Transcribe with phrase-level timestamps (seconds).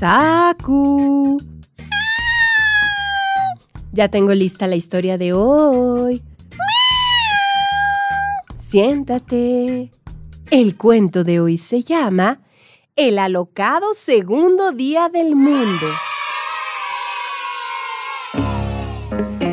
[0.00, 1.36] Saku.
[3.92, 6.22] Ya tengo lista la historia de hoy.
[8.58, 9.90] Siéntate.
[10.50, 12.40] El cuento de hoy se llama
[12.96, 15.86] El alocado segundo día del mundo.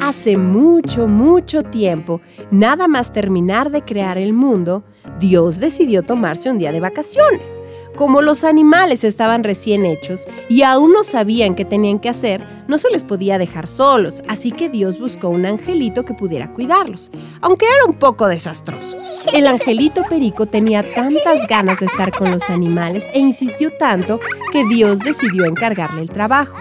[0.00, 2.20] Hace mucho, mucho tiempo,
[2.50, 4.82] nada más terminar de crear el mundo,
[5.20, 7.60] Dios decidió tomarse un día de vacaciones.
[7.96, 12.78] Como los animales estaban recién hechos y aún no sabían qué tenían que hacer, no
[12.78, 17.10] se les podía dejar solos, así que Dios buscó un angelito que pudiera cuidarlos,
[17.42, 18.96] aunque era un poco desastroso.
[19.32, 24.20] El angelito Perico tenía tantas ganas de estar con los animales e insistió tanto
[24.52, 26.56] que Dios decidió encargarle el trabajo.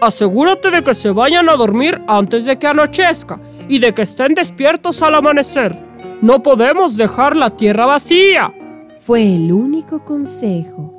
[0.00, 4.34] Asegúrate de que se vayan a dormir antes de que anochezca y de que estén
[4.34, 5.74] despiertos al amanecer.
[6.20, 8.52] No podemos dejar la tierra vacía.
[9.00, 10.92] Fue el único consejo.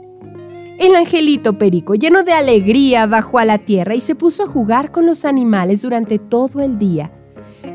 [0.79, 4.91] El angelito Perico, lleno de alegría, bajó a la tierra y se puso a jugar
[4.91, 7.11] con los animales durante todo el día.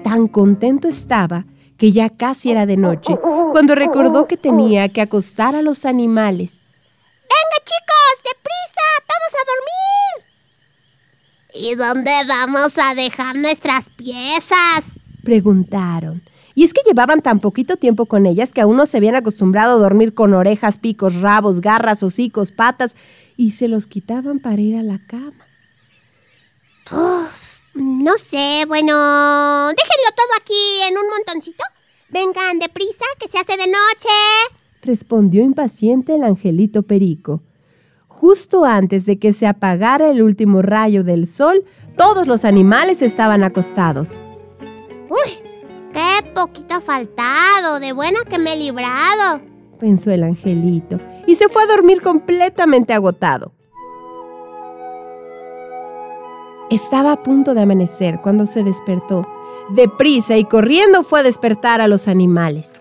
[0.04, 3.16] Tan contento estaba que ya casi era de noche
[3.50, 6.52] cuando recordó que tenía que acostar a los animales.
[6.52, 10.12] ¡Venga chicos, deprisa, todos a dormir!
[11.54, 15.00] ¿Y dónde vamos a dejar nuestras piezas?
[15.24, 16.22] Preguntaron.
[16.54, 19.76] Y es que llevaban tan poquito tiempo con ellas que aún no se habían acostumbrado
[19.76, 22.94] a dormir con orejas, picos, rabos, garras, hocicos, patas,
[23.36, 25.32] y se los quitaban para ir a la cama.
[27.74, 31.64] no sé, bueno, déjenlo todo aquí en un montoncito.
[32.10, 34.08] Vengan deprisa, que se hace de noche.
[34.82, 37.40] Respondió impaciente el angelito Perico.
[38.08, 41.64] Justo antes de que se apagara el último rayo del sol,
[41.96, 44.20] todos los animales estaban acostados.
[46.32, 46.34] ¡Uy!
[46.34, 47.78] ¡Qué poquito faltado!
[47.80, 49.42] ¡De buena que me he librado!
[49.78, 53.52] pensó el angelito, y se fue a dormir completamente agotado.
[56.70, 59.26] Estaba a punto de amanecer cuando se despertó.
[59.70, 62.74] Deprisa y corriendo fue a despertar a los animales.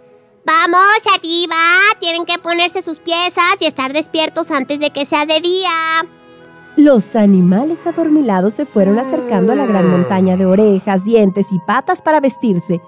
[0.45, 1.55] ¡Vamos arriba!
[1.99, 5.71] Tienen que ponerse sus piezas y estar despiertos antes de que sea de día.
[6.77, 12.01] Los animales adormilados se fueron acercando a la gran montaña de orejas, dientes y patas
[12.01, 12.79] para vestirse.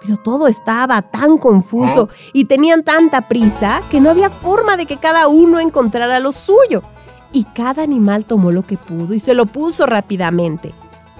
[0.00, 4.96] Pero todo estaba tan confuso y tenían tanta prisa que no había forma de que
[4.96, 6.82] cada uno encontrara lo suyo.
[7.32, 10.72] Y cada animal tomó lo que pudo y se lo puso rápidamente.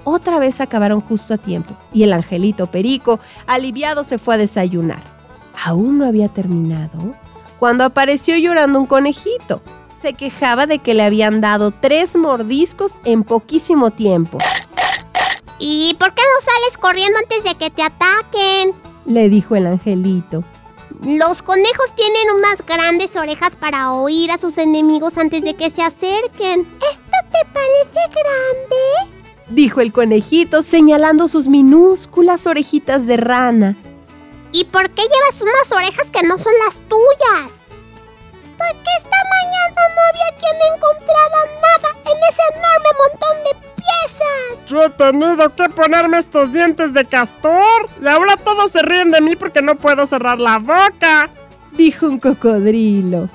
[0.05, 5.01] Otra vez acabaron justo a tiempo y el angelito Perico, aliviado, se fue a desayunar.
[5.63, 7.13] Aún no había terminado
[7.59, 9.61] cuando apareció llorando un conejito.
[9.95, 14.39] Se quejaba de que le habían dado tres mordiscos en poquísimo tiempo.
[15.59, 18.73] ¿Y por qué no sales corriendo antes de que te ataquen?
[19.05, 20.43] Le dijo el angelito.
[21.03, 25.81] Los conejos tienen unas grandes orejas para oír a sus enemigos antes de que se
[25.81, 26.61] acerquen.
[26.61, 29.19] ¿Esto te parece grande?
[29.49, 33.75] Dijo el conejito señalando sus minúsculas orejitas de rana.
[34.51, 37.63] ¿Y por qué llevas unas orejas que no son las tuyas?
[38.57, 43.58] Porque esta mañana no había quien encontrara nada en ese enorme montón de
[44.67, 47.87] yo he tenido que ponerme estos dientes de castor.
[48.01, 51.29] Y ahora todos se ríen de mí porque no puedo cerrar la boca.
[51.75, 53.29] Dijo un cocodrilo.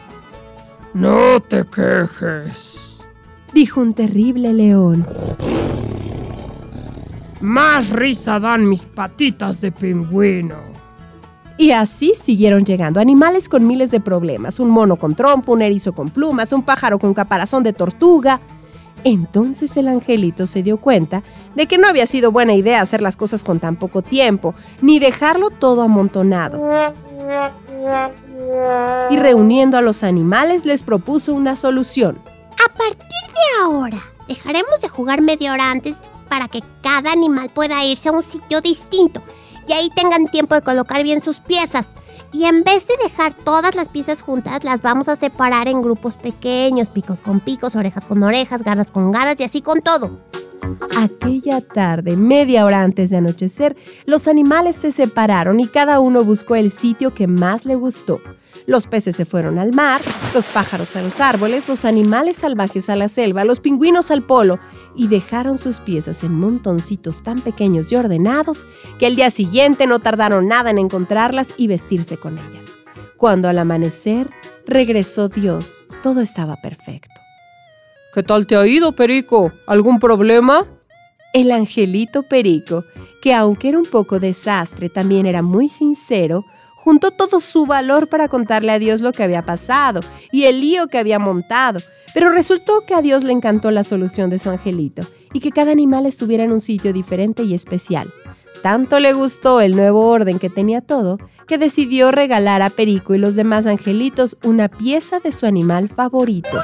[0.95, 3.01] No te quejes.
[3.53, 5.07] Dijo un terrible león.
[7.41, 10.75] Más risa dan mis patitas de pingüino.
[11.57, 14.59] Y así siguieron llegando animales con miles de problemas.
[14.59, 18.41] Un mono con trompo, un erizo con plumas, un pájaro con caparazón de tortuga,
[19.05, 21.23] entonces el angelito se dio cuenta
[21.55, 24.99] de que no había sido buena idea hacer las cosas con tan poco tiempo, ni
[24.99, 26.61] dejarlo todo amontonado.
[29.11, 32.19] Y reuniendo a los animales les propuso una solución.
[32.65, 35.97] A partir de ahora, dejaremos de jugar media hora antes
[36.29, 39.23] para que cada animal pueda irse a un sitio distinto
[39.69, 41.89] y ahí tengan tiempo de colocar bien sus piezas.
[42.35, 46.17] Y en vez de dejar todas las piezas juntas, las vamos a separar en grupos
[46.17, 50.19] pequeños, picos con picos, orejas con orejas, garras con garras y así con todo.
[50.97, 53.77] Aquella tarde, media hora antes de anochecer,
[54.07, 58.21] los animales se separaron y cada uno buscó el sitio que más le gustó.
[58.67, 60.01] Los peces se fueron al mar,
[60.33, 64.59] los pájaros a los árboles, los animales salvajes a la selva, los pingüinos al polo,
[64.97, 68.65] y dejaron sus piezas en montoncitos tan pequeños y ordenados
[68.99, 72.77] que el día siguiente no tardaron nada en encontrarlas y vestirse con ellas.
[73.17, 74.31] Cuando al amanecer
[74.67, 77.24] regresó Dios, todo estaba perfecto.
[78.15, 79.53] ¿Qué tal te ha ido, Perico?
[79.67, 80.65] ¿Algún problema?
[81.33, 82.85] El angelito Perico,
[83.21, 86.45] que aunque era un poco desastre, también era muy sincero,
[86.77, 89.99] juntó todo su valor para contarle a Dios lo que había pasado
[90.31, 91.81] y el lío que había montado.
[92.15, 95.03] Pero resultó que a Dios le encantó la solución de su angelito
[95.33, 98.13] y que cada animal estuviera en un sitio diferente y especial.
[98.63, 101.19] Tanto le gustó el nuevo orden que tenía todo,
[101.49, 106.63] que decidió regalar a Perico y los demás angelitos una pieza de su animal favorito.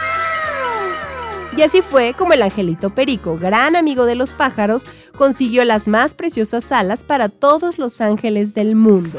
[1.56, 4.86] Y así fue como el angelito Perico, gran amigo de los pájaros,
[5.16, 9.18] consiguió las más preciosas alas para todos los ángeles del mundo.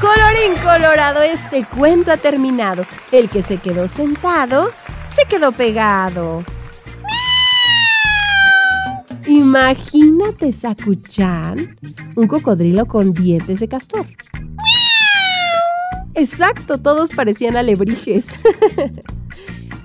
[0.00, 2.86] Colorín colorado, este cuento ha terminado.
[3.12, 4.70] El que se quedó sentado,
[5.06, 6.44] se quedó pegado.
[9.26, 11.76] Imagínate, Sakuchan,
[12.16, 14.06] un cocodrilo con dientes de castor.
[16.14, 18.40] Exacto, todos parecían alebrijes.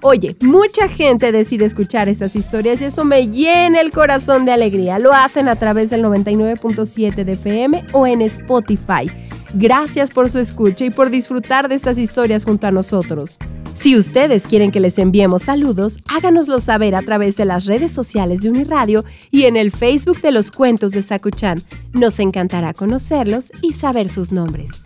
[0.05, 4.99] Oye, mucha gente decide escuchar estas historias y eso me llena el corazón de alegría.
[4.99, 9.09] Lo hacen a través del 99.7 de FM o en Spotify.
[9.53, 13.37] Gracias por su escucha y por disfrutar de estas historias junto a nosotros.
[13.73, 18.41] Si ustedes quieren que les enviemos saludos, háganoslo saber a través de las redes sociales
[18.41, 21.63] de Uniradio y en el Facebook de los cuentos de Sakuchan.
[21.93, 24.83] Nos encantará conocerlos y saber sus nombres.